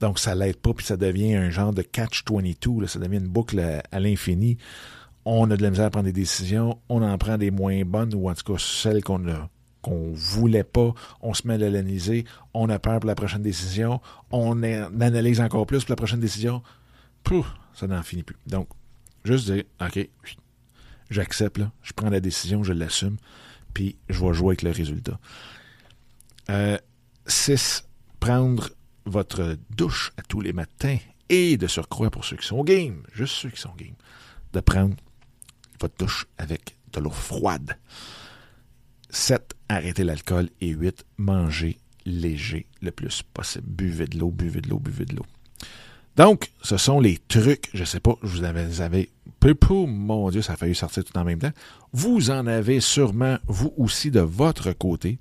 Donc, 0.00 0.18
ça 0.18 0.34
l'aide 0.34 0.56
pas, 0.56 0.72
puis 0.72 0.84
ça 0.84 0.96
devient 0.96 1.34
un 1.34 1.50
genre 1.50 1.72
de 1.72 1.82
catch-22. 1.82 2.86
Ça 2.86 2.98
devient 2.98 3.18
une 3.18 3.28
boucle 3.28 3.60
à, 3.90 4.00
l'infini. 4.00 4.56
On 5.24 5.50
a 5.50 5.56
de 5.56 5.62
la 5.62 5.70
misère 5.70 5.86
à 5.86 5.90
prendre 5.90 6.06
des 6.06 6.12
décisions, 6.12 6.78
on 6.88 7.02
en 7.02 7.18
prend 7.18 7.36
des 7.36 7.50
moins 7.50 7.82
bonnes, 7.84 8.14
ou 8.14 8.30
en 8.30 8.34
tout 8.34 8.52
cas 8.52 8.58
celles 8.58 9.02
qu'on 9.02 9.28
a 9.28 9.48
qu'on 9.82 10.12
voulait 10.14 10.64
pas, 10.64 10.94
on 11.20 11.32
se 11.32 11.46
met 11.46 11.54
à 11.54 11.58
l'analyser, 11.58 12.24
on 12.54 12.68
a 12.70 12.78
peur 12.80 12.98
pour 12.98 13.06
la 13.06 13.14
prochaine 13.14 13.42
décision, 13.42 14.00
on 14.32 14.60
analyse 14.64 15.40
encore 15.40 15.64
plus 15.64 15.84
pour 15.84 15.92
la 15.92 15.96
prochaine 15.96 16.18
décision, 16.18 16.60
ça 17.74 17.86
n'en 17.86 18.02
finit 18.02 18.22
plus. 18.22 18.36
Donc, 18.46 18.68
juste 19.24 19.50
dire, 19.50 19.64
OK, 19.80 20.08
j'accepte, 21.10 21.60
je 21.82 21.92
prends 21.92 22.10
la 22.10 22.20
décision, 22.20 22.62
je 22.62 22.72
l'assume, 22.72 23.16
puis 23.74 23.96
je 24.08 24.24
vais 24.24 24.32
jouer 24.32 24.48
avec 24.48 24.62
le 24.62 24.70
résultat. 24.70 25.18
6. 26.46 26.50
Euh, 26.50 26.78
prendre 28.20 28.70
votre 29.04 29.56
douche 29.70 30.12
à 30.16 30.22
tous 30.22 30.40
les 30.40 30.52
matins 30.52 30.98
et 31.28 31.56
de 31.56 31.66
surcroît 31.66 32.10
pour 32.10 32.24
ceux 32.24 32.36
qui 32.36 32.46
sont 32.46 32.64
game, 32.64 33.02
juste 33.12 33.34
ceux 33.34 33.50
qui 33.50 33.60
sont 33.60 33.74
game, 33.76 33.94
de 34.52 34.60
prendre 34.60 34.96
votre 35.80 35.96
douche 35.98 36.26
avec 36.38 36.76
de 36.92 37.00
l'eau 37.00 37.10
froide. 37.10 37.76
7. 39.10 39.54
Arrêtez 39.68 40.04
l'alcool. 40.04 40.48
Et 40.60 40.68
8. 40.70 41.04
Manger 41.18 41.78
léger 42.04 42.66
le 42.80 42.90
plus 42.90 43.22
possible. 43.22 43.66
Buvez 43.68 44.06
de 44.06 44.18
l'eau, 44.18 44.30
buvez 44.30 44.60
de 44.60 44.68
l'eau, 44.68 44.78
buvez 44.78 45.04
de 45.04 45.16
l'eau. 45.16 45.26
Donc, 46.16 46.50
ce 46.62 46.76
sont 46.76 46.98
les 46.98 47.18
trucs, 47.28 47.68
je 47.74 47.84
sais 47.84 48.00
pas, 48.00 48.16
je 48.22 48.28
vous 48.28 48.44
avais, 48.44 48.80
avez, 48.80 49.10
mon 49.70 50.30
Dieu, 50.30 50.42
ça 50.42 50.54
a 50.54 50.56
failli 50.56 50.74
sortir 50.74 51.04
tout 51.04 51.16
en 51.16 51.24
même 51.24 51.38
temps. 51.38 51.52
Vous 51.92 52.30
en 52.30 52.46
avez 52.46 52.80
sûrement, 52.80 53.38
vous 53.46 53.72
aussi, 53.76 54.10
de 54.10 54.20
votre 54.20 54.72
côté. 54.72 55.18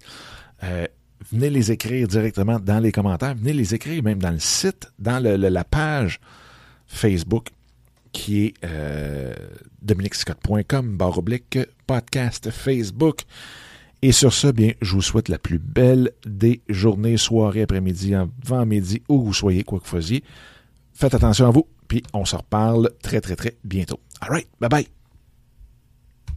Euh, 0.63 0.87
venez 1.31 1.49
les 1.49 1.71
écrire 1.71 2.07
directement 2.07 2.59
dans 2.59 2.79
les 2.79 2.91
commentaires, 2.91 3.35
venez 3.35 3.53
les 3.53 3.75
écrire 3.75 4.01
même 4.03 4.19
dans 4.19 4.31
le 4.31 4.39
site, 4.39 4.91
dans 4.97 5.21
la 5.23 5.63
page 5.63 6.19
Facebook 6.87 7.49
qui 8.11 8.45
est 8.45 8.53
euh, 8.63 9.33
dominicscott.com, 9.81 10.97
barre 10.97 11.19
oblique, 11.19 11.59
podcast 11.85 12.49
Facebook. 12.49 13.23
Et 14.01 14.11
sur 14.11 14.33
ce, 14.33 14.47
bien, 14.47 14.71
je 14.81 14.93
vous 14.93 15.01
souhaite 15.01 15.29
la 15.29 15.37
plus 15.37 15.59
belle 15.59 16.11
des 16.25 16.61
journées, 16.69 17.17
soirées, 17.17 17.63
après-midi, 17.63 18.15
avant-midi, 18.15 19.03
où 19.09 19.21
vous 19.21 19.33
soyez, 19.33 19.63
quoi 19.63 19.79
que 19.79 19.83
vous 19.83 19.97
fassiez. 19.97 20.23
Faites 20.95 21.13
attention 21.13 21.45
à 21.45 21.51
vous, 21.51 21.67
puis 21.89 22.01
on 22.13 22.23
se 22.23 22.37
reparle 22.37 22.89
très, 23.03 23.19
très, 23.19 23.35
très 23.35 23.57
bientôt. 23.65 23.99
All 24.21 24.29
right, 24.29 24.47
bye 24.61 24.69
bye. 24.69 24.87